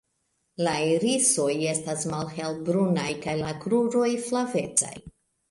[0.67, 4.93] La irisoj estas malhelbrunaj kaj la kruroj flavecaj.